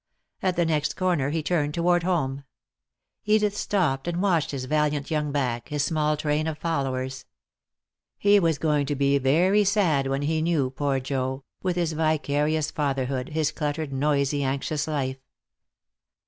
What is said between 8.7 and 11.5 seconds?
to be very sad when he knew, poor Joe,